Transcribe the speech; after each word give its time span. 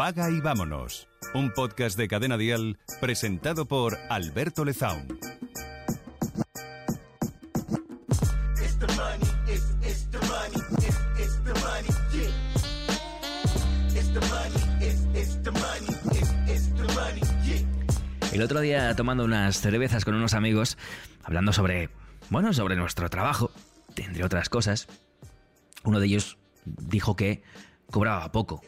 Apaga 0.00 0.30
y 0.30 0.40
vámonos. 0.40 1.08
Un 1.34 1.52
podcast 1.52 1.94
de 1.98 2.08
Cadena 2.08 2.38
Dial 2.38 2.78
presentado 3.02 3.66
por 3.66 3.98
Alberto 4.08 4.64
Lezaun. 4.64 5.06
El 18.32 18.40
otro 18.40 18.60
día 18.60 18.96
tomando 18.96 19.22
unas 19.26 19.60
cervezas 19.60 20.06
con 20.06 20.14
unos 20.14 20.32
amigos, 20.32 20.78
hablando 21.24 21.52
sobre, 21.52 21.90
bueno, 22.30 22.54
sobre 22.54 22.74
nuestro 22.74 23.10
trabajo, 23.10 23.50
entre 23.96 24.24
otras 24.24 24.48
cosas, 24.48 24.88
uno 25.84 26.00
de 26.00 26.06
ellos 26.06 26.38
dijo 26.64 27.16
que 27.16 27.42
cobraba 27.90 28.32
poco. 28.32 28.62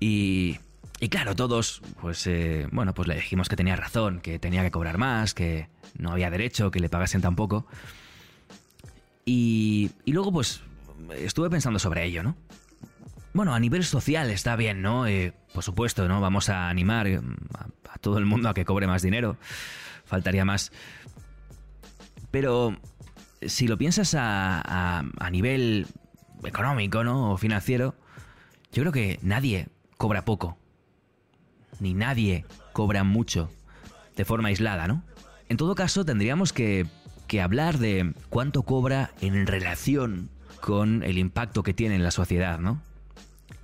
Y, 0.00 0.58
y 1.00 1.08
claro, 1.08 1.34
todos, 1.36 1.82
pues, 2.00 2.26
eh, 2.26 2.66
bueno, 2.72 2.94
pues 2.94 3.08
le 3.08 3.14
dijimos 3.16 3.48
que 3.48 3.56
tenía 3.56 3.76
razón, 3.76 4.20
que 4.20 4.38
tenía 4.38 4.62
que 4.62 4.70
cobrar 4.70 4.98
más, 4.98 5.34
que 5.34 5.68
no 5.96 6.12
había 6.12 6.30
derecho 6.30 6.70
que 6.70 6.80
le 6.80 6.88
pagasen 6.88 7.20
tan 7.20 7.36
poco. 7.36 7.66
Y, 9.24 9.90
y 10.04 10.12
luego, 10.12 10.32
pues, 10.32 10.62
estuve 11.16 11.50
pensando 11.50 11.78
sobre 11.78 12.04
ello, 12.04 12.22
¿no? 12.22 12.36
Bueno, 13.34 13.54
a 13.54 13.60
nivel 13.60 13.84
social 13.84 14.30
está 14.30 14.56
bien, 14.56 14.82
¿no? 14.82 15.06
Eh, 15.06 15.32
por 15.52 15.62
supuesto, 15.62 16.08
¿no? 16.08 16.20
Vamos 16.20 16.48
a 16.48 16.68
animar 16.68 17.06
eh, 17.06 17.20
a, 17.54 17.98
todo 17.98 18.18
el 18.18 18.26
mundo 18.26 18.48
a 18.48 18.54
que 18.54 18.64
cobre 18.64 18.86
más 18.86 19.02
dinero. 19.02 19.36
Faltaría 20.04 20.44
más. 20.44 20.72
Pero 22.30 22.76
si 23.42 23.68
lo 23.68 23.78
piensas 23.78 24.14
a, 24.14 25.04
a, 25.18 25.30
nivel 25.30 25.86
económico, 26.44 27.04
¿no? 27.04 27.32
O 27.32 27.36
financiero, 27.36 27.94
yo 28.72 28.82
creo 28.82 28.92
que 28.92 29.18
nadie 29.22 29.68
cobra 29.98 30.24
poco. 30.24 30.56
Ni 31.80 31.92
nadie 31.92 32.46
cobra 32.72 33.04
mucho. 33.04 33.50
De 34.16 34.24
forma 34.24 34.48
aislada, 34.48 34.88
¿no? 34.88 35.04
En 35.48 35.58
todo 35.58 35.74
caso, 35.74 36.04
tendríamos 36.04 36.52
que, 36.52 36.86
que 37.26 37.42
hablar 37.42 37.78
de 37.78 38.14
cuánto 38.30 38.62
cobra 38.62 39.12
en 39.20 39.46
relación 39.46 40.30
con 40.60 41.02
el 41.02 41.18
impacto 41.18 41.62
que 41.62 41.74
tiene 41.74 41.94
en 41.94 42.02
la 42.02 42.10
sociedad, 42.10 42.58
¿no? 42.58 42.82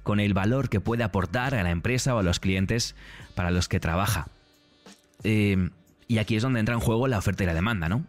con 0.04 0.20
el 0.20 0.34
valor 0.34 0.68
que 0.68 0.80
puede 0.80 1.02
aportar 1.02 1.56
a 1.56 1.62
la 1.64 1.70
empresa 1.70 2.14
o 2.14 2.18
a 2.18 2.22
los 2.22 2.38
clientes 2.38 2.94
para 3.34 3.50
los 3.50 3.68
que 3.68 3.80
trabaja. 3.80 4.28
Eh, 5.24 5.70
y 6.06 6.18
aquí 6.18 6.36
es 6.36 6.42
donde 6.42 6.60
entra 6.60 6.74
en 6.74 6.80
juego 6.80 7.08
la 7.08 7.18
oferta 7.18 7.42
y 7.42 7.46
la 7.46 7.54
demanda, 7.54 7.88
¿no? 7.88 8.04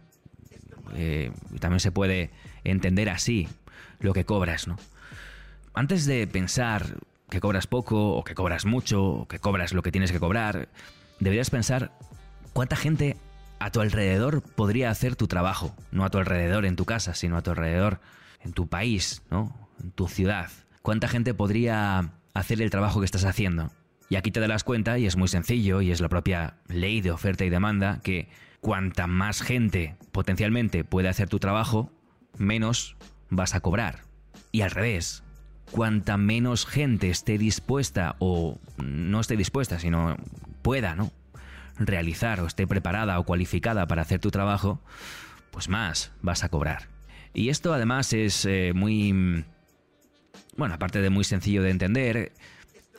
Eh, 0.94 1.32
también 1.58 1.80
se 1.80 1.90
puede 1.90 2.30
entender 2.62 3.08
así 3.08 3.48
lo 3.98 4.12
que 4.12 4.24
cobras, 4.24 4.68
¿no? 4.68 4.76
Antes 5.72 6.04
de 6.04 6.26
pensar 6.26 6.98
que 7.28 7.40
cobras 7.40 7.66
poco 7.66 8.14
o 8.14 8.24
que 8.24 8.34
cobras 8.34 8.64
mucho 8.64 9.04
o 9.04 9.28
que 9.28 9.38
cobras 9.38 9.72
lo 9.72 9.82
que 9.82 9.92
tienes 9.92 10.12
que 10.12 10.20
cobrar, 10.20 10.68
deberías 11.20 11.50
pensar 11.50 11.92
cuánta 12.52 12.76
gente 12.76 13.16
a 13.58 13.70
tu 13.70 13.80
alrededor 13.80 14.42
podría 14.42 14.90
hacer 14.90 15.16
tu 15.16 15.26
trabajo, 15.26 15.74
no 15.90 16.04
a 16.04 16.10
tu 16.10 16.18
alrededor 16.18 16.66
en 16.66 16.76
tu 16.76 16.84
casa, 16.84 17.14
sino 17.14 17.36
a 17.36 17.42
tu 17.42 17.50
alrededor 17.50 18.00
en 18.40 18.52
tu 18.52 18.68
país, 18.68 19.22
¿no? 19.30 19.54
En 19.82 19.90
tu 19.90 20.08
ciudad. 20.08 20.50
¿Cuánta 20.82 21.08
gente 21.08 21.34
podría 21.34 22.12
hacer 22.34 22.62
el 22.62 22.70
trabajo 22.70 23.00
que 23.00 23.06
estás 23.06 23.24
haciendo? 23.24 23.70
Y 24.08 24.16
aquí 24.16 24.30
te 24.30 24.40
das 24.40 24.62
cuenta, 24.62 24.98
y 24.98 25.06
es 25.06 25.16
muy 25.16 25.28
sencillo, 25.28 25.80
y 25.80 25.90
es 25.90 26.00
la 26.00 26.08
propia 26.08 26.58
ley 26.68 27.00
de 27.00 27.10
oferta 27.10 27.44
y 27.44 27.50
demanda, 27.50 28.00
que 28.04 28.28
cuanta 28.60 29.06
más 29.06 29.42
gente 29.42 29.96
potencialmente 30.12 30.84
puede 30.84 31.08
hacer 31.08 31.28
tu 31.28 31.38
trabajo, 31.38 31.90
menos 32.38 32.96
vas 33.30 33.54
a 33.54 33.60
cobrar. 33.60 34.04
Y 34.52 34.60
al 34.60 34.70
revés, 34.70 35.24
cuanta 35.70 36.16
menos 36.16 36.66
gente 36.66 37.10
esté 37.10 37.38
dispuesta, 37.38 38.16
o 38.18 38.58
no 38.78 39.20
esté 39.20 39.36
dispuesta, 39.36 39.78
sino 39.78 40.16
pueda, 40.62 40.94
¿no? 40.94 41.12
Realizar 41.78 42.40
o 42.40 42.46
esté 42.46 42.66
preparada 42.66 43.18
o 43.18 43.24
cualificada 43.24 43.86
para 43.86 44.02
hacer 44.02 44.20
tu 44.20 44.30
trabajo, 44.30 44.80
pues 45.50 45.68
más 45.68 46.12
vas 46.22 46.44
a 46.44 46.48
cobrar. 46.48 46.88
Y 47.34 47.50
esto 47.50 47.74
además 47.74 48.12
es 48.12 48.46
eh, 48.46 48.72
muy 48.74 49.44
bueno, 50.56 50.74
aparte 50.74 51.02
de 51.02 51.10
muy 51.10 51.24
sencillo 51.24 51.62
de 51.62 51.70
entender, 51.70 52.32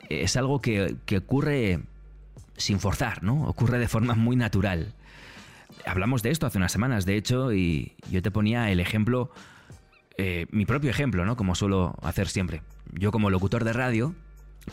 es 0.08 0.36
algo 0.36 0.60
que, 0.60 0.96
ocurre 1.16 1.80
sin 2.56 2.80
forzar, 2.80 3.22
¿no? 3.22 3.44
Ocurre 3.44 3.78
de 3.78 3.88
forma 3.88 4.14
muy 4.14 4.36
natural. 4.36 4.94
Hablamos 5.84 6.22
de 6.22 6.30
esto 6.30 6.46
hace 6.46 6.58
unas 6.58 6.72
semanas, 6.72 7.04
de 7.04 7.16
hecho, 7.16 7.52
y 7.52 7.94
yo 8.10 8.22
te 8.22 8.30
ponía 8.30 8.70
el 8.70 8.80
ejemplo, 8.80 9.30
eh, 10.18 10.46
mi 10.50 10.66
propio 10.66 10.90
ejemplo, 10.90 11.24
¿no? 11.24 11.36
Como 11.36 11.54
suelo 11.54 11.94
hacer 12.02 12.28
siempre. 12.28 12.62
Yo 12.92 13.12
como 13.12 13.30
locutor 13.30 13.64
de 13.64 13.72
radio, 13.72 14.14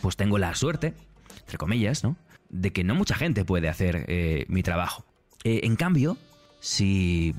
pues 0.01 0.17
tengo 0.17 0.37
la 0.37 0.53
suerte, 0.55 0.93
entre 1.41 1.57
comillas, 1.57 2.03
¿no? 2.03 2.17
De 2.49 2.73
que 2.73 2.83
no 2.83 2.95
mucha 2.95 3.15
gente 3.15 3.45
puede 3.45 3.69
hacer 3.69 4.05
eh, 4.07 4.45
mi 4.47 4.63
trabajo. 4.63 5.05
Eh, 5.43 5.61
en 5.63 5.75
cambio, 5.75 6.17
si 6.59 7.35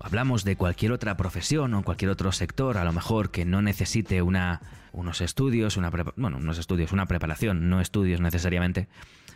hablamos 0.00 0.42
de 0.42 0.56
cualquier 0.56 0.90
otra 0.90 1.16
profesión 1.16 1.74
o 1.74 1.84
cualquier 1.84 2.10
otro 2.10 2.32
sector, 2.32 2.76
a 2.76 2.84
lo 2.84 2.92
mejor 2.92 3.30
que 3.30 3.44
no 3.44 3.62
necesite 3.62 4.20
una, 4.20 4.60
unos 4.92 5.20
estudios, 5.20 5.76
una 5.76 5.90
bueno, 6.16 6.38
unos 6.38 6.58
estudios, 6.58 6.90
una 6.90 7.06
preparación, 7.06 7.68
no 7.68 7.80
estudios 7.80 8.20
necesariamente, 8.20 8.88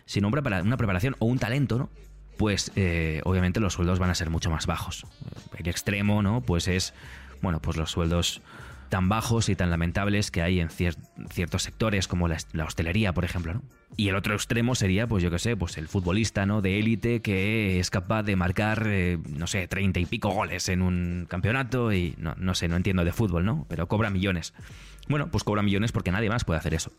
sino 0.06 0.26
una 0.28 0.76
preparación 0.76 1.14
o 1.20 1.26
un 1.26 1.38
talento, 1.38 1.78
¿no? 1.78 1.90
Pues 2.36 2.72
eh, 2.76 3.20
obviamente 3.24 3.60
los 3.60 3.74
sueldos 3.74 3.98
van 3.98 4.10
a 4.10 4.14
ser 4.14 4.30
mucho 4.30 4.50
más 4.50 4.66
bajos. 4.66 5.06
El 5.56 5.68
extremo, 5.68 6.22
¿no? 6.22 6.40
Pues 6.40 6.68
es, 6.68 6.94
bueno, 7.42 7.60
pues 7.60 7.76
los 7.76 7.90
sueldos 7.90 8.40
tan 8.88 9.08
bajos 9.08 9.48
y 9.48 9.56
tan 9.56 9.70
lamentables 9.70 10.30
que 10.30 10.42
hay 10.42 10.60
en 10.60 10.70
ciertos 10.70 11.62
sectores 11.62 12.08
como 12.08 12.28
la, 12.28 12.64
hostelería, 12.64 13.12
por 13.12 13.24
ejemplo, 13.24 13.54
¿no? 13.54 13.62
Y 13.96 14.08
el 14.08 14.16
otro 14.16 14.34
extremo 14.34 14.74
sería, 14.74 15.06
pues 15.06 15.22
yo 15.22 15.30
qué 15.30 15.38
sé, 15.38 15.56
pues 15.56 15.76
el 15.76 15.88
futbolista, 15.88 16.46
¿no? 16.46 16.62
De 16.62 16.78
élite 16.78 17.20
que 17.20 17.80
es 17.80 17.90
capaz 17.90 18.22
de 18.22 18.36
marcar, 18.36 18.84
eh, 18.86 19.18
no 19.28 19.46
sé, 19.46 19.66
treinta 19.66 19.98
y 19.98 20.06
pico 20.06 20.30
goles 20.30 20.68
en 20.68 20.82
un 20.82 21.26
campeonato 21.28 21.92
y 21.92 22.14
no, 22.18 22.34
no 22.36 22.54
sé, 22.54 22.68
no 22.68 22.76
entiendo 22.76 23.04
de 23.04 23.12
fútbol, 23.12 23.44
¿no? 23.44 23.66
Pero 23.68 23.88
cobra 23.88 24.10
millones. 24.10 24.54
Bueno, 25.08 25.30
pues 25.30 25.42
cobra 25.42 25.62
millones 25.62 25.90
porque 25.90 26.12
nadie 26.12 26.28
más 26.28 26.44
puede 26.44 26.58
hacer 26.60 26.74
eso. 26.74 26.92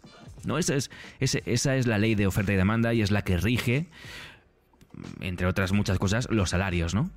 ¿No? 0.45 0.57
Esa 0.57 0.75
es, 0.75 0.89
esa 1.19 1.75
es 1.75 1.87
la 1.87 1.97
ley 1.97 2.15
de 2.15 2.27
oferta 2.27 2.51
y 2.53 2.55
demanda 2.55 2.93
y 2.93 3.01
es 3.01 3.11
la 3.11 3.21
que 3.23 3.37
rige, 3.37 3.87
entre 5.21 5.47
otras 5.47 5.71
muchas 5.71 5.99
cosas, 5.99 6.27
los 6.29 6.49
salarios, 6.49 6.93
¿no? 6.93 7.09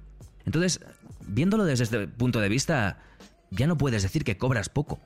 Entonces, 0.45 0.81
viéndolo 1.27 1.65
desde 1.65 1.85
este 1.85 2.09
punto 2.09 2.41
de 2.41 2.49
vista, 2.49 2.99
ya 3.53 3.67
no 3.67 3.77
puedes 3.77 4.03
decir 4.03 4.25
que 4.25 4.37
cobras 4.37 4.69
poco 4.69 5.01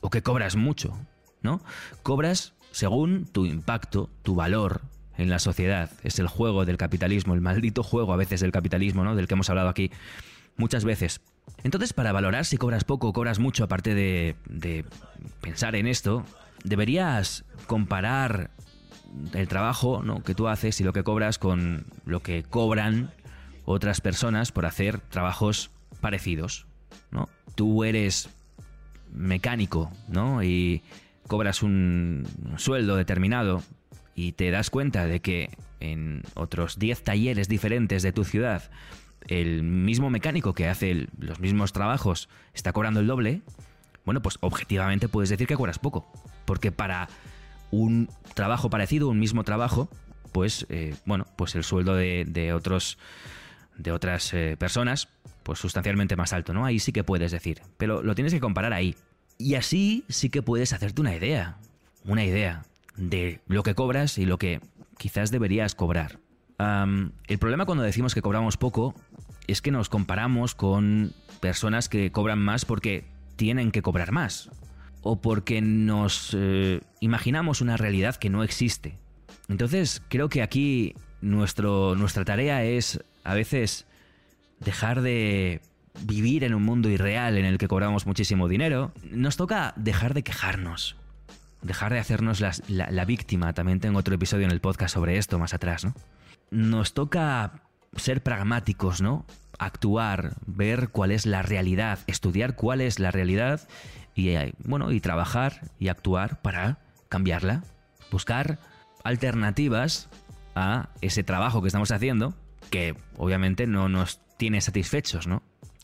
o 0.00 0.10
que 0.10 0.22
cobras 0.22 0.56
mucho, 0.56 0.96
¿no? 1.42 1.60
Cobras 2.02 2.54
según 2.70 3.26
tu 3.26 3.46
impacto, 3.46 4.08
tu 4.22 4.34
valor 4.34 4.82
en 5.16 5.28
la 5.28 5.38
sociedad. 5.38 5.90
Es 6.02 6.18
el 6.18 6.28
juego 6.28 6.64
del 6.64 6.76
capitalismo, 6.76 7.34
el 7.34 7.40
maldito 7.40 7.82
juego 7.82 8.12
a 8.12 8.16
veces 8.16 8.40
del 8.40 8.52
capitalismo, 8.52 9.04
¿no? 9.04 9.16
Del 9.16 9.26
que 9.26 9.34
hemos 9.34 9.50
hablado 9.50 9.68
aquí 9.68 9.90
muchas 10.56 10.84
veces. 10.84 11.20
Entonces, 11.64 11.92
para 11.92 12.12
valorar 12.12 12.44
si 12.44 12.56
cobras 12.56 12.84
poco 12.84 13.08
o 13.08 13.12
cobras 13.12 13.38
mucho, 13.38 13.64
aparte 13.64 13.94
de, 13.94 14.84
pensar 15.40 15.74
en 15.74 15.86
esto, 15.86 16.24
deberías 16.64 17.44
comparar 17.66 18.50
el 19.34 19.48
trabajo 19.48 20.02
¿no? 20.04 20.22
que 20.22 20.36
tú 20.36 20.46
haces 20.46 20.80
y 20.80 20.84
lo 20.84 20.92
que 20.92 21.02
cobras 21.02 21.38
con 21.38 21.86
lo 22.04 22.22
que 22.22 22.44
cobran 22.44 23.10
otras 23.64 24.00
personas 24.00 24.52
por 24.52 24.66
hacer 24.66 25.00
trabajos 25.00 25.70
parecidos. 26.00 26.66
¿No? 27.10 27.28
Tú 27.54 27.84
eres 27.84 28.28
mecánico, 29.12 29.90
¿no? 30.08 30.42
Y 30.42 30.82
cobras 31.26 31.62
un 31.62 32.26
sueldo 32.56 32.96
determinado 32.96 33.62
y 34.14 34.32
te 34.32 34.50
das 34.50 34.70
cuenta 34.70 35.06
de 35.06 35.20
que 35.20 35.50
en 35.80 36.22
otros 36.34 36.78
10 36.78 37.02
talleres 37.04 37.48
diferentes 37.48 38.02
de 38.02 38.12
tu 38.12 38.24
ciudad 38.24 38.70
el 39.26 39.62
mismo 39.62 40.10
mecánico 40.10 40.54
que 40.54 40.68
hace 40.68 41.08
los 41.18 41.40
mismos 41.40 41.72
trabajos 41.72 42.28
está 42.54 42.72
cobrando 42.72 43.00
el 43.00 43.06
doble, 43.06 43.42
bueno, 44.04 44.22
pues 44.22 44.38
objetivamente 44.40 45.08
puedes 45.08 45.30
decir 45.30 45.46
que 45.46 45.56
cobras 45.56 45.78
poco. 45.78 46.10
Porque 46.44 46.72
para 46.72 47.08
un 47.70 48.08
trabajo 48.34 48.70
parecido, 48.70 49.08
un 49.08 49.18
mismo 49.18 49.44
trabajo, 49.44 49.88
pues, 50.32 50.66
eh, 50.68 50.94
bueno, 51.04 51.26
pues 51.36 51.54
el 51.54 51.64
sueldo 51.64 51.94
de, 51.94 52.52
otros, 52.54 52.98
de 53.76 53.92
otras 53.92 54.32
eh, 54.34 54.56
personas 54.58 55.08
pues 55.42 55.58
sustancialmente 55.58 56.16
más 56.16 56.32
alto, 56.32 56.52
¿no? 56.52 56.64
Ahí 56.64 56.78
sí 56.78 56.92
que 56.92 57.04
puedes 57.04 57.32
decir, 57.32 57.62
pero 57.76 58.02
lo 58.02 58.14
tienes 58.14 58.32
que 58.32 58.40
comparar 58.40 58.72
ahí. 58.72 58.96
Y 59.38 59.54
así 59.54 60.04
sí 60.08 60.30
que 60.30 60.42
puedes 60.42 60.72
hacerte 60.72 61.00
una 61.00 61.14
idea, 61.14 61.56
una 62.04 62.24
idea 62.24 62.64
de 62.96 63.40
lo 63.46 63.62
que 63.62 63.74
cobras 63.74 64.18
y 64.18 64.26
lo 64.26 64.38
que 64.38 64.60
quizás 64.98 65.30
deberías 65.30 65.74
cobrar. 65.74 66.18
el 66.58 67.38
problema 67.38 67.64
cuando 67.64 67.84
decimos 67.84 68.14
que 68.14 68.20
cobramos 68.20 68.58
poco 68.58 68.94
es 69.46 69.62
que 69.62 69.70
nos 69.70 69.88
comparamos 69.88 70.54
con 70.54 71.14
personas 71.40 71.88
que 71.88 72.12
cobran 72.12 72.38
más 72.38 72.66
porque 72.66 73.04
tienen 73.36 73.70
que 73.70 73.80
cobrar 73.80 74.12
más 74.12 74.50
o 75.02 75.20
porque 75.20 75.62
nos 75.62 76.36
eh, 76.38 76.80
imaginamos 77.00 77.62
una 77.62 77.78
realidad 77.78 78.16
que 78.16 78.28
no 78.28 78.42
existe. 78.42 78.98
Entonces 79.48 80.02
creo 80.08 80.28
que 80.28 80.42
aquí 80.42 80.94
nuestro, 81.22 81.94
nuestra 81.96 82.24
tarea 82.24 82.64
es 82.64 83.02
a 83.24 83.34
veces 83.34 83.86
dejar 84.60 85.02
de 85.02 85.60
vivir 86.02 86.44
en 86.44 86.54
un 86.54 86.62
mundo 86.62 86.88
irreal 86.88 87.36
en 87.36 87.44
el 87.44 87.58
que 87.58 87.68
cobramos 87.68 88.06
muchísimo 88.06 88.48
dinero, 88.48 88.92
nos 89.10 89.36
toca 89.36 89.74
dejar 89.76 90.14
de 90.14 90.22
quejarnos. 90.22 90.96
dejar 91.62 91.92
de 91.92 91.98
hacernos 91.98 92.40
la, 92.40 92.52
la 92.68 93.04
víctima. 93.04 93.52
También 93.52 93.80
tengo 93.80 93.98
otro 93.98 94.14
episodio 94.14 94.46
en 94.46 94.52
el 94.52 94.60
podcast 94.60 94.94
sobre 94.94 95.18
esto 95.18 95.38
más 95.38 95.52
atrás, 95.52 95.84
¿no? 95.84 95.94
Nos 96.50 96.94
toca 96.94 97.62
ser 97.96 98.22
pragmáticos, 98.22 99.02
¿no? 99.02 99.26
Actuar, 99.58 100.36
ver 100.46 100.88
cuál 100.88 101.10
es 101.10 101.26
la 101.26 101.42
realidad, 101.42 101.98
estudiar 102.06 102.54
cuál 102.54 102.80
es 102.80 102.98
la 102.98 103.10
realidad 103.10 103.68
y 104.14 104.30
eh, 104.30 104.54
bueno, 104.64 104.90
y 104.90 105.00
trabajar 105.00 105.70
y 105.78 105.88
actuar 105.88 106.40
para 106.40 106.78
cambiarla, 107.10 107.62
buscar 108.10 108.58
alternativas 109.04 110.08
a 110.54 110.88
ese 111.00 111.24
trabajo 111.24 111.60
que 111.60 111.68
estamos 111.68 111.90
haciendo 111.90 112.34
que 112.70 112.94
obviamente 113.16 113.66
no 113.66 113.88
nos 113.88 114.20
tiene 114.40 114.62
satisfechos, 114.62 115.26
¿no? 115.26 115.42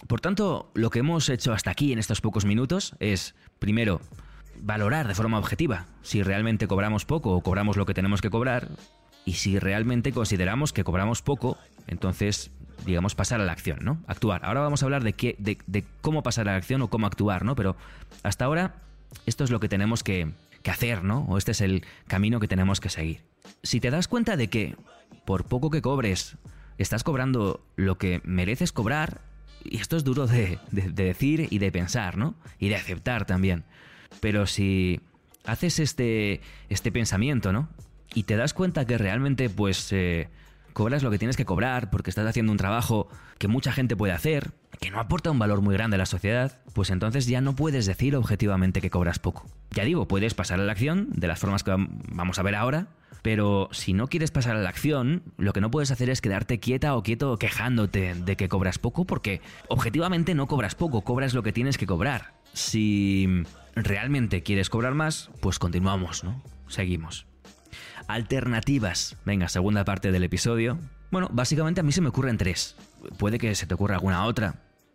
Por 0.08 0.22
tanto, 0.22 0.70
lo 0.72 0.88
que 0.88 1.00
hemos 1.00 1.28
hecho 1.28 1.52
hasta 1.52 1.70
aquí 1.70 1.92
en 1.92 1.98
estos 1.98 2.22
pocos 2.22 2.46
minutos 2.46 2.96
es, 3.00 3.34
primero, 3.58 4.00
valorar 4.62 5.06
de 5.06 5.14
forma 5.14 5.38
objetiva 5.38 5.84
si 6.00 6.22
realmente 6.22 6.66
cobramos 6.66 7.04
poco 7.04 7.32
o 7.32 7.42
cobramos 7.42 7.76
lo 7.76 7.84
que 7.84 7.92
tenemos 7.92 8.22
que 8.22 8.30
cobrar 8.30 8.68
y 9.26 9.34
si 9.34 9.58
realmente 9.58 10.10
consideramos 10.10 10.72
que 10.72 10.84
cobramos 10.84 11.20
poco, 11.20 11.58
entonces, 11.86 12.50
digamos, 12.86 13.14
pasar 13.14 13.42
a 13.42 13.44
la 13.44 13.52
acción, 13.52 13.80
¿no? 13.82 13.98
Actuar. 14.06 14.42
Ahora 14.42 14.60
vamos 14.60 14.82
a 14.82 14.86
hablar 14.86 15.04
de, 15.04 15.12
qué, 15.12 15.36
de, 15.38 15.84
cómo 16.00 16.22
pasar 16.22 16.48
a 16.48 16.52
la 16.52 16.56
acción 16.56 16.80
o 16.80 16.88
cómo 16.88 17.06
actuar, 17.06 17.44
¿no? 17.44 17.56
Pero 17.56 17.76
hasta 18.22 18.46
ahora, 18.46 18.76
esto 19.26 19.44
es 19.44 19.50
lo 19.50 19.60
que 19.60 19.68
tenemos 19.68 20.02
que, 20.02 20.30
que 20.62 20.70
hacer, 20.70 21.04
¿no? 21.04 21.26
O 21.28 21.36
este 21.36 21.50
es 21.50 21.60
el 21.60 21.84
camino 22.06 22.40
que 22.40 22.48
tenemos 22.48 22.80
que 22.80 22.88
seguir. 22.88 23.20
Si 23.62 23.80
te 23.80 23.90
das 23.90 24.08
cuenta 24.08 24.38
de 24.38 24.48
que, 24.48 24.76
por 25.26 25.44
poco 25.44 25.68
que 25.68 25.82
cobres, 25.82 26.38
estás 26.78 27.04
cobrando 27.04 27.64
lo 27.76 27.98
que 27.98 28.20
mereces 28.24 28.72
cobrar, 28.72 29.20
y 29.64 29.78
esto 29.78 29.96
es 29.96 30.04
duro 30.04 30.26
de, 30.26 30.58
decir 30.70 31.48
y 31.50 31.58
de 31.58 31.72
pensar, 31.72 32.16
¿no? 32.16 32.34
Y 32.58 32.68
de 32.68 32.76
aceptar 32.76 33.26
también. 33.26 33.64
Pero 34.20 34.46
si 34.46 35.00
haces 35.44 35.78
este, 35.78 36.40
este 36.68 36.92
pensamiento, 36.92 37.52
¿no? 37.52 37.68
Y 38.14 38.24
te 38.24 38.36
das 38.36 38.54
cuenta 38.54 38.84
que 38.84 38.98
realmente, 38.98 39.50
pues, 39.50 39.92
eh, 39.92 40.28
cobras 40.72 41.02
lo 41.02 41.10
que 41.10 41.18
tienes 41.18 41.36
que 41.36 41.44
cobrar 41.44 41.90
porque 41.90 42.10
estás 42.10 42.26
haciendo 42.26 42.52
un 42.52 42.58
trabajo 42.58 43.08
que 43.38 43.48
mucha 43.48 43.72
gente 43.72 43.96
puede 43.96 44.12
hacer, 44.12 44.52
que 44.80 44.90
no 44.90 45.00
aporta 45.00 45.30
un 45.30 45.38
valor 45.38 45.62
muy 45.62 45.74
grande 45.74 45.96
a 45.96 45.98
la 45.98 46.06
sociedad, 46.06 46.60
pues 46.74 46.90
entonces 46.90 47.26
ya 47.26 47.40
no 47.40 47.56
puedes 47.56 47.86
decir 47.86 48.14
objetivamente 48.14 48.80
que 48.80 48.90
cobras 48.90 49.18
poco. 49.18 49.46
Ya 49.76 49.84
digo, 49.84 50.08
puedes 50.08 50.32
pasar 50.32 50.58
a 50.58 50.64
la 50.64 50.72
acción 50.72 51.10
de 51.10 51.28
las 51.28 51.38
formas 51.38 51.62
que 51.62 51.70
vamos 51.76 52.38
a 52.38 52.42
ver 52.42 52.54
ahora, 52.54 52.86
pero 53.20 53.68
si 53.72 53.92
no 53.92 54.06
quieres 54.06 54.30
pasar 54.30 54.56
a 54.56 54.60
la 54.60 54.70
acción, 54.70 55.22
lo 55.36 55.52
que 55.52 55.60
no 55.60 55.70
puedes 55.70 55.90
hacer 55.90 56.08
es 56.08 56.22
quedarte 56.22 56.58
quieta 56.60 56.96
o 56.96 57.02
quieto 57.02 57.38
quejándote 57.38 58.14
de 58.14 58.36
que 58.36 58.48
cobras 58.48 58.78
poco, 58.78 59.04
porque 59.04 59.42
objetivamente 59.68 60.34
no 60.34 60.46
cobras 60.46 60.74
poco, 60.74 61.02
cobras 61.02 61.34
lo 61.34 61.42
que 61.42 61.52
tienes 61.52 61.76
que 61.76 61.84
cobrar. 61.84 62.32
Si 62.54 63.28
realmente 63.74 64.42
quieres 64.42 64.70
cobrar 64.70 64.94
más, 64.94 65.28
pues 65.42 65.58
continuamos, 65.58 66.24
¿no? 66.24 66.42
Seguimos. 66.68 67.26
Alternativas. 68.08 69.18
Venga, 69.26 69.50
segunda 69.50 69.84
parte 69.84 70.10
del 70.10 70.24
episodio. 70.24 70.78
Bueno, 71.10 71.28
básicamente 71.30 71.82
a 71.82 71.84
mí 71.84 71.92
se 71.92 72.00
me 72.00 72.08
ocurren 72.08 72.38
tres. 72.38 72.76
Puede 73.18 73.38
que 73.38 73.54
se 73.54 73.66
te 73.66 73.74
ocurra 73.74 73.96
alguna 73.96 74.24
otra. 74.24 74.54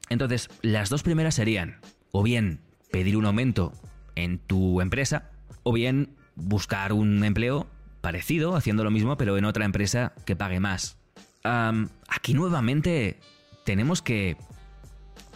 Entonces, 0.10 0.50
las 0.64 0.90
dos 0.90 1.04
primeras 1.04 1.36
serían, 1.36 1.82
o 2.12 2.24
bien 2.24 2.62
pedir 2.92 3.16
un 3.16 3.28
aumento 3.28 3.74
en 4.16 4.40
tu 4.40 4.82
empresa, 4.82 5.32
o 5.64 5.74
bien 5.74 6.16
buscar 6.36 6.94
un 6.94 7.24
empleo 7.24 7.68
parecido, 8.02 8.56
haciendo 8.56 8.84
lo 8.84 8.92
mismo, 8.92 9.18
pero 9.18 9.38
en 9.38 9.46
otra 9.46 9.66
empresa 9.66 10.14
que 10.26 10.36
pague 10.36 10.60
más. 10.60 10.98
aquí 11.44 12.34
nuevamente 12.34 13.20
tenemos 13.66 14.02
que 14.02 14.38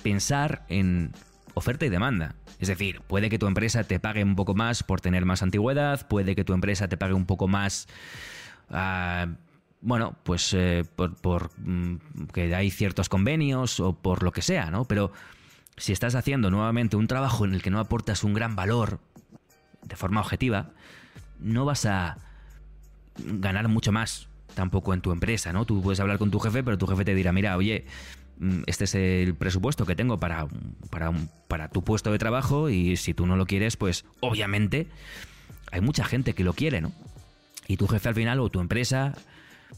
pensar 0.04 0.66
en 0.70 1.12
oferta 1.54 1.86
y 1.86 1.90
demanda. 1.90 2.36
Es 2.60 2.68
decir, 2.68 3.02
puede 3.02 3.30
que 3.30 3.40
tu 3.40 3.48
empresa 3.48 3.84
te 3.84 4.00
pague 4.00 4.24
un 4.24 4.36
poco 4.36 4.54
más 4.54 4.84
por 4.84 5.02
tener 5.02 5.26
más 5.26 5.44
antigüedad, 5.44 6.08
puede 6.08 6.36
que 6.36 6.44
tu 6.44 6.54
empresa 6.54 6.88
te 6.88 6.98
pague 6.98 7.14
un 7.14 7.26
poco 7.26 7.48
más, 7.48 7.88
ah, 8.70 9.28
bueno, 9.82 10.16
pues 10.24 10.54
eh, 10.54 10.84
por, 10.96 11.52
mm, 11.60 11.98
que 12.34 12.56
hay 12.56 12.72
ciertos 12.72 13.10
convenios 13.10 13.80
o 13.80 13.94
por 13.94 14.24
lo 14.24 14.32
que 14.32 14.42
sea, 14.42 14.72
¿no? 14.72 14.86
Pero 14.86 15.12
si 15.78 15.92
estás 15.92 16.16
haciendo 16.16 16.50
nuevamente 16.50 16.96
un 16.96 17.08
trabajo 17.08 17.46
en 17.46 17.54
el 17.54 17.62
que 17.62 17.70
no 17.70 17.80
aportas 17.80 18.24
un 18.24 18.34
gran 18.34 18.56
valor 18.56 19.00
de 19.84 19.96
forma 19.96 20.22
objetiva, 20.22 20.72
no 21.40 21.66
vas 21.66 21.86
a 21.86 22.18
ganar 23.18 23.68
mucho 23.68 23.92
más 23.92 24.28
tampoco 24.54 24.94
en 24.94 25.02
tu 25.02 25.12
empresa, 25.12 25.54
¿no? 25.54 25.66
Tú 25.66 25.82
puedes 25.82 26.00
hablar 26.00 26.18
con 26.18 26.32
tu 26.32 26.40
jefe, 26.40 26.64
pero 26.64 26.78
tu 26.78 26.88
jefe 26.88 27.06
te 27.06 27.14
dirá, 27.14 27.32
mira, 27.32 27.58
oye, 27.58 27.86
mm, 28.40 28.62
este 28.68 28.86
es 28.86 28.96
el 28.96 29.36
presupuesto 29.36 29.86
que 29.86 29.96
tengo 29.96 30.18
para, 30.18 30.48
para, 30.90 31.12
para 31.48 31.70
tu 31.70 31.84
puesto 31.84 32.12
de 32.12 32.18
trabajo 32.18 32.70
y 32.70 32.96
si 32.98 33.14
tú 33.14 33.26
no 33.26 33.36
lo 33.36 33.46
quieres, 33.46 33.76
pues 33.78 34.06
obviamente 34.22 34.88
hay 35.72 35.82
mucha 35.82 36.06
gente 36.06 36.34
que 36.34 36.44
lo 36.44 36.54
quiere, 36.54 36.82
¿no? 36.82 36.94
Y 37.68 37.78
tu 37.78 37.88
jefe 37.88 38.10
al 38.10 38.16
final 38.16 38.40
o 38.40 38.50
tu 38.50 38.60
empresa 38.60 39.14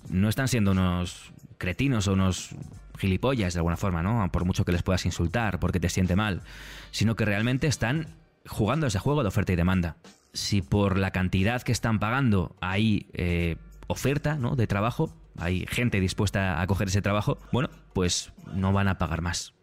no 0.10 0.30
están 0.30 0.48
siendo 0.48 0.72
unos 0.72 1.32
cretinos 1.58 2.08
o 2.08 2.14
unos 2.14 2.52
gilipollas 2.98 3.54
de 3.54 3.60
alguna 3.60 3.78
forma, 3.78 4.04
¿no? 4.04 4.30
Por 4.32 4.46
mucho 4.46 4.66
que 4.66 4.72
les 4.72 4.84
puedas 4.84 5.06
insultar 5.06 5.60
porque 5.60 5.80
te 5.80 5.90
siente 5.90 6.16
mal, 6.16 6.42
sino 6.92 7.16
que 7.16 7.26
realmente 7.26 7.68
están 7.68 8.08
jugando 8.46 8.88
ese 8.88 9.00
juego 9.00 9.24
de 9.24 9.30
oferta 9.30 9.54
y 9.54 9.56
demanda 9.56 9.98
si 10.38 10.62
por 10.62 10.98
la 10.98 11.12
cantidad 11.12 11.62
que 11.64 11.72
están 11.72 12.00
pagando 12.00 12.56
hay 12.62 13.08
eh, 13.14 13.58
oferta 13.88 14.36
¿no? 14.36 14.56
de 14.56 14.68
trabajo, 14.68 15.12
hay 15.38 15.66
gente 15.68 16.00
dispuesta 16.00 16.62
a 16.62 16.68
coger 16.68 16.90
ese 16.90 17.02
trabajo, 17.02 17.40
bueno, 17.52 17.70
pues 17.94 18.32
no 18.54 18.72
van 18.72 18.88
a 18.88 18.98
pagar 18.98 19.22
más. 19.22 19.54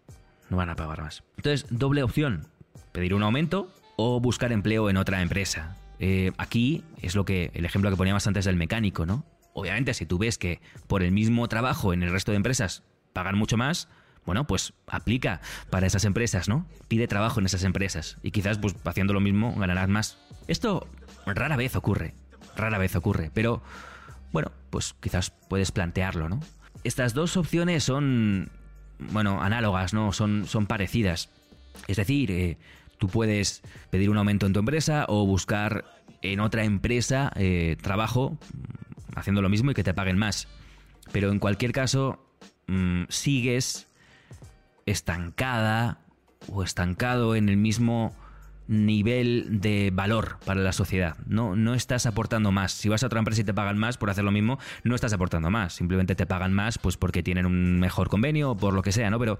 No 0.50 0.56
van 0.56 0.70
a 0.70 0.76
pagar 0.76 1.00
más. 1.00 1.22
Entonces, 1.36 1.66
doble 1.70 2.02
opción, 2.02 2.46
pedir 2.92 3.14
un 3.14 3.22
aumento 3.22 3.72
o 3.96 4.20
buscar 4.20 4.52
empleo 4.52 4.90
en 4.90 4.96
otra 4.96 5.22
empresa. 5.22 5.76
Eh, 6.00 6.32
aquí 6.38 6.84
es 7.00 7.14
lo 7.14 7.24
que 7.24 7.50
el 7.54 7.64
ejemplo 7.64 7.90
que 7.90 7.96
poníamos 7.96 8.26
antes 8.26 8.44
del 8.44 8.56
mecánico, 8.56 9.06
¿no? 9.06 9.24
Obviamente, 9.54 9.94
si 9.94 10.04
tú 10.04 10.18
ves 10.18 10.36
que 10.36 10.60
por 10.88 11.02
el 11.02 11.12
mismo 11.12 11.48
trabajo 11.48 11.92
en 11.92 12.02
el 12.02 12.10
resto 12.10 12.32
de 12.32 12.36
empresas 12.36 12.82
pagan 13.14 13.38
mucho 13.38 13.56
más, 13.56 13.88
bueno, 14.26 14.46
pues 14.46 14.74
aplica 14.86 15.40
para 15.70 15.86
esas 15.86 16.04
empresas, 16.04 16.48
¿no? 16.48 16.66
Pide 16.88 17.08
trabajo 17.08 17.40
en 17.40 17.46
esas 17.46 17.64
empresas 17.64 18.18
y 18.22 18.30
quizás 18.30 18.58
pues 18.58 18.74
haciendo 18.84 19.14
lo 19.14 19.20
mismo 19.20 19.54
ganarás 19.56 19.88
más. 19.88 20.18
Esto 20.46 20.86
rara 21.26 21.56
vez 21.56 21.76
ocurre, 21.76 22.14
rara 22.56 22.76
vez 22.76 22.96
ocurre, 22.96 23.30
pero 23.32 23.62
bueno, 24.32 24.50
pues 24.70 24.94
quizás 25.00 25.30
puedes 25.30 25.72
plantearlo, 25.72 26.28
¿no? 26.28 26.40
Estas 26.82 27.14
dos 27.14 27.36
opciones 27.36 27.84
son, 27.84 28.50
bueno, 28.98 29.42
análogas, 29.42 29.94
¿no? 29.94 30.12
Son, 30.12 30.46
son 30.46 30.66
parecidas. 30.66 31.30
Es 31.86 31.96
decir, 31.96 32.30
eh, 32.30 32.58
tú 32.98 33.08
puedes 33.08 33.62
pedir 33.90 34.10
un 34.10 34.18
aumento 34.18 34.46
en 34.46 34.52
tu 34.52 34.58
empresa 34.58 35.06
o 35.08 35.24
buscar 35.24 35.84
en 36.22 36.40
otra 36.40 36.64
empresa 36.64 37.30
eh, 37.36 37.76
trabajo 37.80 38.38
haciendo 39.14 39.42
lo 39.42 39.48
mismo 39.48 39.70
y 39.70 39.74
que 39.74 39.84
te 39.84 39.94
paguen 39.94 40.18
más. 40.18 40.48
Pero 41.12 41.30
en 41.30 41.38
cualquier 41.38 41.72
caso, 41.72 42.18
mm, 42.66 43.04
sigues 43.08 43.88
estancada 44.86 45.98
o 46.52 46.62
estancado 46.62 47.36
en 47.36 47.48
el 47.48 47.56
mismo 47.56 48.14
nivel 48.66 49.60
de 49.60 49.90
valor 49.92 50.38
para 50.44 50.60
la 50.60 50.72
sociedad. 50.72 51.16
No, 51.26 51.54
no 51.54 51.74
estás 51.74 52.06
aportando 52.06 52.50
más. 52.50 52.72
Si 52.72 52.88
vas 52.88 53.02
a 53.02 53.06
otra 53.06 53.18
empresa 53.18 53.42
y 53.42 53.44
te 53.44 53.54
pagan 53.54 53.78
más 53.78 53.98
por 53.98 54.10
hacer 54.10 54.24
lo 54.24 54.30
mismo, 54.30 54.58
no 54.84 54.94
estás 54.94 55.12
aportando 55.12 55.50
más. 55.50 55.74
Simplemente 55.74 56.14
te 56.14 56.26
pagan 56.26 56.52
más 56.52 56.78
pues 56.78 56.96
porque 56.96 57.22
tienen 57.22 57.46
un 57.46 57.78
mejor 57.78 58.08
convenio 58.08 58.52
o 58.52 58.56
por 58.56 58.72
lo 58.72 58.82
que 58.82 58.92
sea, 58.92 59.10
¿no? 59.10 59.18
Pero 59.18 59.38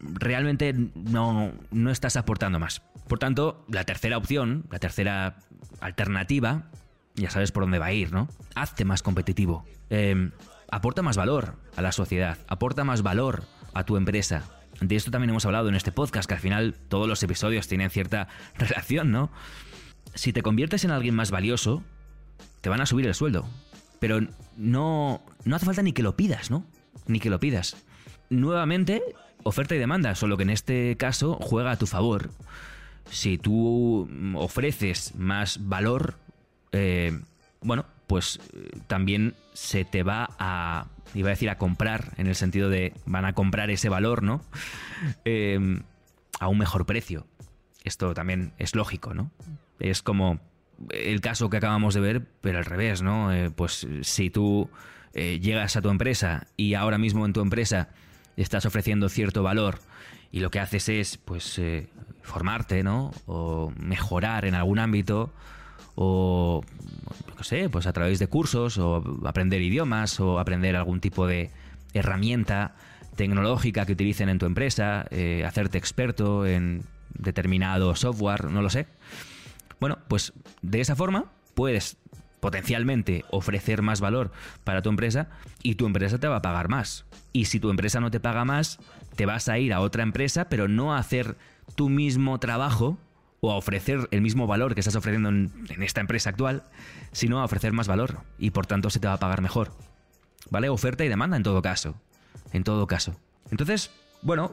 realmente 0.00 0.74
no, 0.94 1.52
no 1.70 1.90
estás 1.90 2.16
aportando 2.16 2.58
más. 2.58 2.82
Por 3.08 3.18
tanto, 3.18 3.64
la 3.68 3.84
tercera 3.84 4.16
opción, 4.16 4.64
la 4.70 4.78
tercera 4.78 5.36
alternativa, 5.80 6.70
ya 7.14 7.30
sabes 7.30 7.52
por 7.52 7.64
dónde 7.64 7.78
va 7.78 7.86
a 7.86 7.92
ir, 7.92 8.12
¿no? 8.12 8.28
Hazte 8.54 8.84
más 8.84 9.02
competitivo. 9.02 9.64
Em, 9.90 10.30
aporta 10.72 11.02
más 11.02 11.16
valor 11.16 11.54
a 11.76 11.82
la 11.82 11.92
sociedad. 11.92 12.38
Aporta 12.48 12.82
más 12.82 13.02
valor 13.02 13.44
a 13.72 13.84
tu 13.84 13.96
empresa 13.96 14.42
de 14.80 14.96
esto 14.96 15.10
también 15.10 15.30
hemos 15.30 15.46
hablado 15.46 15.68
en 15.68 15.74
este 15.74 15.92
podcast, 15.92 16.28
que 16.28 16.34
al 16.34 16.40
final 16.40 16.74
todos 16.88 17.08
los 17.08 17.22
episodios 17.22 17.68
tienen 17.68 17.90
cierta 17.90 18.28
relación, 18.58 19.10
¿no? 19.10 19.30
Si 20.14 20.32
te 20.32 20.42
conviertes 20.42 20.84
en 20.84 20.90
alguien 20.90 21.14
más 21.14 21.30
valioso, 21.30 21.82
te 22.60 22.68
van 22.68 22.80
a 22.80 22.86
subir 22.86 23.06
el 23.06 23.14
sueldo. 23.14 23.46
Pero 24.00 24.20
no, 24.56 25.22
no 25.44 25.56
hace 25.56 25.66
falta 25.66 25.82
ni 25.82 25.92
que 25.92 26.02
lo 26.02 26.16
pidas, 26.16 26.50
¿no? 26.50 26.66
Ni 27.06 27.20
que 27.20 27.30
lo 27.30 27.38
pidas. 27.38 27.76
Nuevamente, 28.28 29.02
oferta 29.44 29.74
y 29.74 29.78
demanda, 29.78 30.14
solo 30.14 30.36
que 30.36 30.42
en 30.42 30.50
este 30.50 30.96
caso 30.96 31.38
juega 31.40 31.70
a 31.70 31.76
tu 31.76 31.86
favor. 31.86 32.30
Si 33.10 33.38
tú 33.38 34.08
ofreces 34.34 35.14
más 35.14 35.68
valor, 35.68 36.18
eh, 36.72 37.20
bueno, 37.60 37.86
pues 38.12 38.40
eh, 38.52 38.68
también 38.88 39.34
se 39.54 39.86
te 39.86 40.02
va 40.02 40.28
a, 40.38 40.88
iba 41.14 41.28
a 41.28 41.30
decir 41.30 41.48
a 41.48 41.56
comprar, 41.56 42.12
en 42.18 42.26
el 42.26 42.34
sentido 42.34 42.68
de 42.68 42.92
van 43.06 43.24
a 43.24 43.32
comprar 43.32 43.70
ese 43.70 43.88
valor, 43.88 44.22
¿no? 44.22 44.44
Em, 45.24 45.84
a 46.38 46.48
un 46.48 46.58
mejor 46.58 46.84
precio. 46.84 47.26
Esto 47.84 48.12
también 48.12 48.52
es 48.58 48.74
lógico, 48.74 49.14
¿no? 49.14 49.30
Es 49.80 50.02
como 50.02 50.40
el 50.90 51.22
caso 51.22 51.48
que 51.48 51.56
acabamos 51.56 51.94
de 51.94 52.00
ver, 52.00 52.26
pero 52.42 52.58
al 52.58 52.66
revés, 52.66 53.00
¿no? 53.00 53.32
Eh, 53.32 53.48
pues 53.48 53.88
si 54.02 54.28
tú 54.28 54.68
eh, 55.14 55.40
llegas 55.40 55.76
a 55.76 55.80
tu 55.80 55.88
empresa 55.88 56.48
y 56.58 56.74
ahora 56.74 56.98
mismo 56.98 57.24
en 57.24 57.32
tu 57.32 57.40
empresa 57.40 57.88
estás 58.36 58.66
ofreciendo 58.66 59.08
cierto 59.08 59.42
valor 59.42 59.78
y 60.30 60.40
lo 60.40 60.50
que 60.50 60.60
haces 60.60 60.90
es, 60.90 61.16
pues, 61.16 61.58
formarte, 62.20 62.82
¿no? 62.82 63.12
O 63.24 63.72
mejorar 63.74 64.44
en 64.44 64.54
algún 64.54 64.80
ámbito 64.80 65.32
o, 65.94 66.62
no 67.36 67.44
sé, 67.44 67.68
pues 67.68 67.86
a 67.86 67.92
través 67.92 68.18
de 68.18 68.26
cursos, 68.26 68.78
o 68.78 69.02
aprender 69.24 69.60
idiomas, 69.62 70.18
o 70.20 70.38
aprender 70.38 70.76
algún 70.76 71.00
tipo 71.00 71.26
de 71.26 71.50
herramienta 71.92 72.74
tecnológica 73.16 73.84
que 73.86 73.92
utilicen 73.92 74.28
en 74.28 74.38
tu 74.38 74.46
empresa, 74.46 75.06
eh, 75.10 75.44
hacerte 75.46 75.78
experto 75.78 76.46
en 76.46 76.84
determinado 77.14 77.94
software, 77.94 78.50
no 78.50 78.62
lo 78.62 78.70
sé. 78.70 78.86
Bueno, 79.80 79.98
pues 80.08 80.32
de 80.62 80.80
esa 80.80 80.96
forma 80.96 81.26
puedes 81.54 81.96
potencialmente 82.40 83.24
ofrecer 83.30 83.82
más 83.82 84.00
valor 84.00 84.32
para 84.64 84.82
tu 84.82 84.88
empresa 84.88 85.28
y 85.62 85.76
tu 85.76 85.86
empresa 85.86 86.18
te 86.18 86.26
va 86.26 86.36
a 86.36 86.42
pagar 86.42 86.68
más. 86.68 87.04
Y 87.32 87.44
si 87.44 87.60
tu 87.60 87.70
empresa 87.70 88.00
no 88.00 88.10
te 88.10 88.18
paga 88.18 88.44
más, 88.44 88.80
te 89.14 89.26
vas 89.26 89.48
a 89.48 89.58
ir 89.58 89.72
a 89.72 89.80
otra 89.80 90.02
empresa, 90.02 90.48
pero 90.48 90.66
no 90.66 90.94
a 90.94 90.98
hacer 90.98 91.36
tu 91.76 91.88
mismo 91.88 92.40
trabajo 92.40 92.98
o 93.44 93.50
a 93.50 93.56
ofrecer 93.56 94.06
el 94.12 94.20
mismo 94.20 94.46
valor 94.46 94.74
que 94.74 94.80
estás 94.80 94.94
ofreciendo 94.94 95.28
en, 95.28 95.52
esta 95.82 96.00
empresa 96.00 96.30
actual, 96.30 96.62
sino 97.10 97.40
a 97.40 97.44
ofrecer 97.44 97.72
más 97.72 97.88
valor 97.88 98.20
y 98.38 98.50
por 98.50 98.66
tanto 98.66 98.88
se 98.88 99.00
te 99.00 99.08
va 99.08 99.14
a 99.14 99.18
pagar 99.18 99.42
mejor. 99.42 99.72
¿Vale? 100.50 100.68
Oferta 100.68 101.04
y 101.04 101.08
demanda 101.08 101.36
en 101.36 101.42
todo 101.42 101.60
caso. 101.60 101.96
En 102.52 102.62
todo 102.62 102.86
caso. 102.86 103.16
Entonces, 103.50 103.90
bueno, 104.22 104.52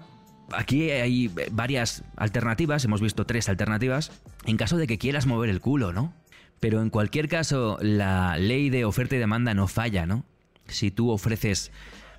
aquí 0.52 0.90
hay 0.90 1.32
varias 1.52 2.04
alternativas, 2.16 2.84
hemos 2.84 3.00
visto 3.00 3.28
tres 3.28 3.48
alternativas, 3.48 4.12
en 4.46 4.58
caso 4.58 4.76
de 4.78 4.88
que 4.88 4.98
quieras 4.98 5.28
mover 5.28 5.52
el 5.52 5.62
culo, 5.62 5.94
¿no? 5.94 6.12
Pero 6.60 6.82
en 6.82 6.90
cualquier 6.90 7.30
caso, 7.30 7.78
la 7.82 8.38
ley 8.38 8.72
de 8.72 8.86
oferta 8.86 9.16
y 9.16 9.20
demanda 9.20 9.54
no 9.54 9.68
falla, 9.68 10.08
¿no? 10.08 10.26
Si 10.68 10.90
tú 10.90 11.12
ofreces 11.12 11.72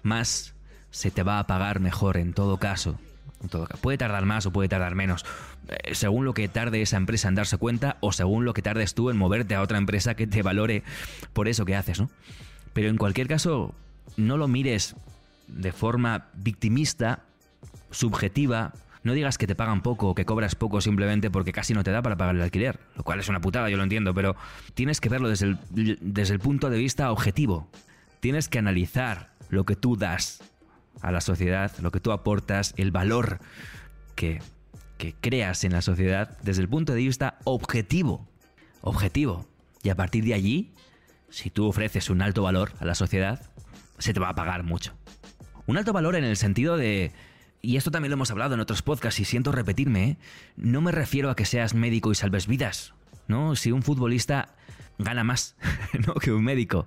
más, 0.05 0.55
se 0.93 1.11
te 1.11 1.25
va 1.25 1.41
a 1.41 1.49
pagar 1.49 1.81
mejor 1.81 2.17
en 2.17 2.33
todo 2.33 2.59
caso. 2.59 3.01
Puede 3.81 3.97
tardar 3.97 4.27
más 4.27 4.45
o 4.47 4.53
puede 4.53 4.69
tardar 4.69 4.95
menos, 4.95 5.25
eh, 5.69 5.95
según 5.95 6.25
lo 6.25 6.35
que 6.35 6.49
tarde 6.49 6.83
esa 6.83 6.99
empresa 6.99 7.29
en 7.29 7.35
darse 7.35 7.57
cuenta 7.57 7.97
o 8.01 8.13
según 8.13 8.45
lo 8.45 8.53
que 8.53 8.63
tardes 8.63 8.95
tú 8.95 9.09
en 9.09 9.17
moverte 9.17 9.55
a 9.55 9.63
otra 9.63 9.79
empresa 9.79 10.15
que 10.15 10.27
te 10.27 10.43
valore 10.43 10.83
por 11.33 11.49
eso 11.49 11.65
que 11.65 11.75
haces, 11.75 12.01
¿no? 12.01 12.11
Pero 12.75 12.89
en 12.89 12.99
cualquier 12.99 13.29
caso, 13.29 13.75
no 14.17 14.37
lo 14.37 14.47
mires 14.47 14.95
de 15.49 15.73
forma 15.73 16.29
victimista, 16.35 17.25
subjetiva, 17.91 18.73
no 19.03 19.15
digas 19.15 19.39
que 19.39 19.47
te 19.47 19.55
pagan 19.55 19.81
poco 19.81 20.11
o 20.11 20.15
que 20.15 20.27
cobras 20.27 20.55
poco 20.55 20.81
simplemente 20.81 21.31
porque 21.31 21.53
casi 21.53 21.73
no 21.73 21.83
te 21.83 21.91
da 21.91 22.03
para 22.03 22.17
pagar 22.17 22.37
el 22.37 22.43
alquiler, 22.43 22.79
lo 22.97 23.03
cual 23.03 23.21
es 23.21 23.29
una 23.29 23.41
putada, 23.41 23.71
yo 23.71 23.77
lo 23.77 23.83
entiendo, 23.83 24.13
pero 24.15 24.37
tienes 24.75 25.01
que 25.01 25.09
verlo 25.09 25.29
desde 25.29 25.57
desde 25.71 26.35
el 26.35 26.41
punto 26.41 26.69
de 26.69 26.79
vista 26.79 27.11
objetivo. 27.11 27.69
Tienes 28.21 28.49
que 28.49 28.59
analizar 28.59 29.31
lo 29.49 29.65
que 29.65 29.77
tú 29.77 29.97
das 29.97 30.43
a 31.01 31.11
la 31.11 31.21
sociedad, 31.21 31.73
lo 31.81 31.91
que 31.91 32.01
tú 32.01 32.13
aportas, 32.13 32.75
el 32.77 32.91
valor 32.91 33.41
que, 34.15 34.41
que 34.99 35.15
creas 35.21 35.65
en 35.65 35.73
la 35.73 35.83
sociedad 35.83 36.39
desde 36.43 36.63
el 36.63 36.69
punto 36.69 36.93
de 36.93 36.99
vista 36.99 37.39
objetivo. 37.45 38.29
Objetivo. 38.83 39.47
Y 39.83 39.89
a 39.89 39.95
partir 39.95 40.25
de 40.25 40.35
allí, 40.35 40.73
si 41.31 41.51
tú 41.51 41.67
ofreces 41.67 42.11
un 42.11 42.23
alto 42.23 42.43
valor 42.43 42.73
a 42.81 42.85
la 42.85 42.95
sociedad, 42.95 43.41
se 43.99 44.13
te 44.13 44.21
va 44.21 44.31
a 44.31 44.35
pagar 44.35 44.63
mucho. 44.63 44.95
Un 45.67 45.79
alto 45.79 45.93
valor 45.93 46.17
en 46.17 46.25
el 46.25 46.37
sentido 46.37 46.77
de 46.77 47.13
y 47.63 47.77
esto 47.77 47.91
también 47.91 48.11
lo 48.11 48.15
hemos 48.15 48.31
hablado 48.31 48.55
en 48.55 48.61
otros 48.61 48.83
podcasts 48.83 49.21
y 49.21 49.25
siento 49.25 49.53
repetirme, 49.53 50.05
¿eh? 50.05 50.17
no 50.57 50.81
me 50.81 50.93
refiero 50.93 51.31
a 51.31 51.37
que 51.37 51.45
seas 51.45 51.75
médico 51.75 52.11
y 52.11 52.15
salves 52.15 52.47
vidas, 52.47 52.95
¿no? 53.29 53.57
Si 53.57 53.73
un 53.73 53.83
futbolista 53.83 54.55
gana 54.99 55.25
más 55.25 55.57
¿no? 56.07 56.15
que 56.15 56.33
un 56.33 56.45
médico. 56.45 56.87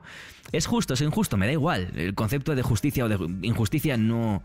Es 0.51 0.67
justo, 0.67 0.93
es 0.93 1.01
injusto, 1.01 1.37
me 1.37 1.47
da 1.47 1.51
igual. 1.51 1.91
El 1.95 2.13
concepto 2.13 2.55
de 2.55 2.61
justicia 2.61 3.05
o 3.05 3.09
de 3.09 3.47
injusticia 3.47 3.97
no, 3.97 4.43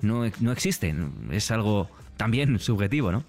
no, 0.00 0.22
no 0.40 0.52
existe. 0.52 0.94
Es 1.30 1.50
algo 1.50 1.90
también 2.16 2.58
subjetivo, 2.60 3.12
¿no? 3.12 3.24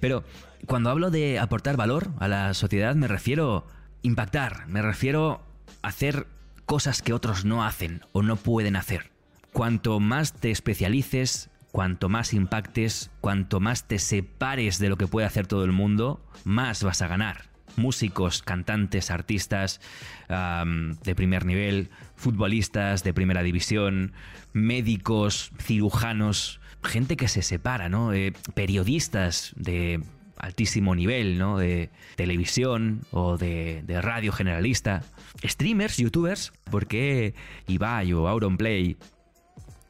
Pero 0.00 0.24
cuando 0.66 0.90
hablo 0.90 1.10
de 1.10 1.38
aportar 1.38 1.76
valor 1.76 2.10
a 2.18 2.28
la 2.28 2.54
sociedad 2.54 2.94
me 2.94 3.08
refiero 3.08 3.66
impactar, 4.02 4.66
me 4.66 4.82
refiero 4.82 5.42
a 5.82 5.88
hacer 5.88 6.26
cosas 6.66 7.02
que 7.02 7.12
otros 7.12 7.44
no 7.44 7.64
hacen 7.64 8.02
o 8.12 8.22
no 8.22 8.36
pueden 8.36 8.76
hacer. 8.76 9.10
Cuanto 9.52 10.00
más 10.00 10.32
te 10.32 10.50
especialices, 10.50 11.50
cuanto 11.72 12.10
más 12.10 12.34
impactes, 12.34 13.10
cuanto 13.20 13.58
más 13.58 13.88
te 13.88 13.98
separes 13.98 14.78
de 14.78 14.90
lo 14.90 14.96
que 14.96 15.06
puede 15.06 15.26
hacer 15.26 15.46
todo 15.46 15.64
el 15.64 15.72
mundo, 15.72 16.24
más 16.44 16.84
vas 16.84 17.02
a 17.02 17.08
ganar. 17.08 17.50
Músicos, 17.76 18.42
cantantes, 18.42 19.10
artistas 19.10 19.80
de 20.28 21.14
primer 21.14 21.46
nivel, 21.46 21.88
futbolistas 22.14 23.02
de 23.02 23.14
primera 23.14 23.42
división, 23.42 24.12
médicos, 24.52 25.50
cirujanos, 25.58 26.60
gente 26.84 27.16
que 27.16 27.28
se 27.28 27.40
separa, 27.40 27.88
¿no? 27.88 28.12
Eh, 28.12 28.34
periodistas 28.54 29.54
de 29.56 30.02
altísimo 30.36 30.94
nivel, 30.94 31.38
¿no? 31.38 31.56
De 31.56 31.88
televisión 32.16 33.00
o 33.10 33.38
de, 33.38 33.82
de, 33.86 34.02
radio 34.02 34.32
generalista. 34.32 35.02
Streamers, 35.42 35.96
youtubers, 35.96 36.52
porque 36.70 37.34
Ibai 37.66 38.12
o 38.12 38.28
Auronplay 38.28 38.98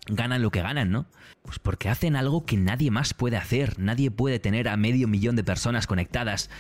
ganan 0.07 0.43
lo 0.43 0.51
que 0.51 0.63
ganan, 0.63 0.91
¿no? 0.91 1.07
Pues 1.43 1.59
porque 1.59 1.89
hacen 1.89 2.17
algo 2.17 2.45
que 2.45 2.57
nadie 2.57 2.91
más 2.91 3.15
puede 3.15 3.37
hacer. 3.37 3.79
Nadie 3.79 4.11
puede 4.11 4.39
tener 4.39 4.69
a 4.69 4.77
medio 4.77 5.09
millón 5.09 5.37
de 5.37 5.45
personas 5.45 5.87
conectadas 5.87 6.51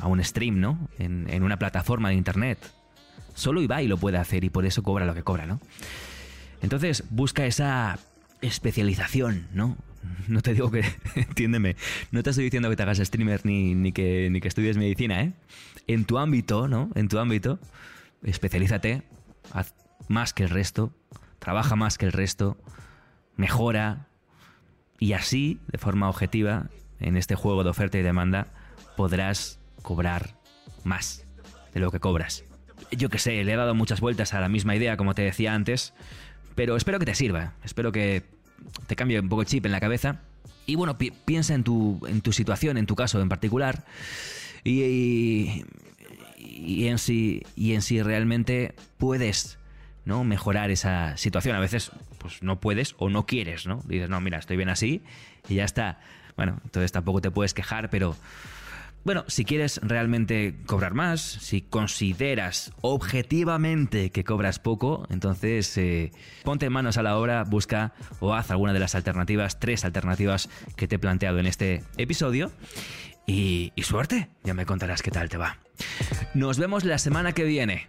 a 0.00 0.06
un 0.08 0.22
stream, 0.22 0.60
¿no? 0.60 0.88
En, 0.98 1.42
una 1.42 1.58
plataforma 1.58 2.08
de 2.10 2.16
internet. 2.16 2.58
Solo 3.34 3.60
Ibai 3.60 3.86
lo 3.86 3.98
puede 3.98 4.18
hacer 4.18 4.44
y 4.44 4.50
por 4.50 4.66
eso 4.66 4.82
cobra 4.82 5.06
lo 5.06 5.14
que 5.14 5.22
cobra, 5.22 5.46
¿no? 5.46 5.60
Entonces 6.62 7.04
busca 7.10 7.46
esa 7.46 7.98
especialización, 8.40 9.46
¿no? 9.52 9.76
No 10.28 10.40
te 10.40 10.54
digo 10.54 10.70
que, 10.70 10.84
entiéndeme, 11.14 11.76
no 12.10 12.22
te 12.22 12.30
estoy 12.30 12.44
diciendo 12.44 12.70
que 12.70 12.76
te 12.76 12.82
hagas 12.82 12.98
streamer 12.98 13.44
ni, 13.44 13.74
ni, 13.74 13.92
que, 13.92 14.28
ni 14.30 14.40
que 14.40 14.48
estudies 14.48 14.76
medicina, 14.76 15.22
¿eh? 15.22 15.32
En 15.86 16.04
tu 16.04 16.18
ámbito, 16.18 16.68
¿no? 16.68 16.90
En 16.94 17.08
tu 17.08 17.18
ámbito, 17.18 17.58
especialízate, 18.22 19.02
haz 19.52 19.74
más 20.08 20.32
que 20.32 20.44
el 20.44 20.50
resto, 20.50 20.92
trabaja 21.46 21.76
más 21.76 21.96
que 21.96 22.06
el 22.06 22.10
resto, 22.10 22.56
mejora, 23.36 24.08
y 24.98 25.12
así, 25.12 25.60
de 25.68 25.78
forma 25.78 26.08
objetiva, 26.08 26.70
en 26.98 27.16
este 27.16 27.36
juego 27.36 27.62
de 27.62 27.70
oferta 27.70 27.96
y 27.98 28.02
demanda, 28.02 28.48
podrás 28.96 29.60
cobrar 29.82 30.40
más 30.82 31.24
de 31.72 31.78
lo 31.78 31.92
que 31.92 32.00
cobras. 32.00 32.42
Yo 32.90 33.10
que 33.10 33.20
sé, 33.20 33.44
le 33.44 33.52
he 33.52 33.56
dado 33.56 33.76
muchas 33.76 34.00
vueltas 34.00 34.34
a 34.34 34.40
la 34.40 34.48
misma 34.48 34.74
idea, 34.74 34.96
como 34.96 35.14
te 35.14 35.22
decía 35.22 35.54
antes, 35.54 35.94
pero 36.56 36.74
espero 36.74 36.98
que 36.98 37.06
te 37.06 37.14
sirva, 37.14 37.52
espero 37.62 37.92
que 37.92 38.24
te 38.88 38.96
cambie 38.96 39.20
un 39.20 39.28
poco 39.28 39.42
el 39.42 39.46
chip 39.46 39.66
en 39.66 39.72
la 39.72 39.78
cabeza. 39.78 40.22
Y 40.66 40.74
bueno, 40.74 40.98
piensa 40.98 41.54
en 41.54 41.62
tu, 41.62 42.04
en 42.08 42.22
tu 42.22 42.32
situación, 42.32 42.76
en 42.76 42.86
tu 42.86 42.96
caso 42.96 43.22
en 43.22 43.28
particular, 43.28 43.84
y, 44.64 45.62
y, 46.38 46.88
en 46.88 46.98
si, 46.98 47.44
y 47.54 47.74
en 47.74 47.82
si 47.82 48.02
realmente 48.02 48.74
puedes 48.98 49.58
¿no? 50.06 50.24
mejorar 50.24 50.70
esa 50.70 51.16
situación. 51.18 51.54
A 51.54 51.60
veces 51.60 51.90
pues 52.18 52.42
no 52.42 52.58
puedes 52.60 52.94
o 52.98 53.10
no 53.10 53.26
quieres, 53.26 53.66
¿no? 53.66 53.82
Dices, 53.86 54.08
no, 54.08 54.20
mira, 54.22 54.38
estoy 54.38 54.56
bien 54.56 54.70
así 54.70 55.02
y 55.48 55.56
ya 55.56 55.64
está. 55.64 56.00
Bueno, 56.36 56.60
entonces 56.64 56.92
tampoco 56.92 57.20
te 57.20 57.30
puedes 57.30 57.52
quejar, 57.52 57.90
pero 57.90 58.16
bueno, 59.04 59.24
si 59.28 59.44
quieres 59.44 59.80
realmente 59.82 60.56
cobrar 60.66 60.94
más, 60.94 61.20
si 61.20 61.60
consideras 61.60 62.72
objetivamente 62.80 64.10
que 64.10 64.24
cobras 64.24 64.58
poco, 64.58 65.06
entonces 65.10 65.76
eh, 65.78 66.12
ponte 66.42 66.70
manos 66.70 66.98
a 66.98 67.02
la 67.02 67.16
obra, 67.16 67.44
busca 67.44 67.92
o 68.20 68.34
haz 68.34 68.50
alguna 68.50 68.72
de 68.72 68.80
las 68.80 68.94
alternativas, 68.94 69.60
tres 69.60 69.84
alternativas 69.84 70.48
que 70.76 70.88
te 70.88 70.96
he 70.96 70.98
planteado 70.98 71.38
en 71.38 71.46
este 71.46 71.84
episodio. 71.98 72.50
Y, 73.28 73.72
y 73.74 73.82
suerte, 73.82 74.28
ya 74.44 74.54
me 74.54 74.66
contarás 74.66 75.02
qué 75.02 75.10
tal 75.10 75.28
te 75.28 75.36
va. 75.36 75.58
Nos 76.34 76.58
vemos 76.58 76.84
la 76.84 76.98
semana 76.98 77.32
que 77.32 77.42
viene. 77.44 77.88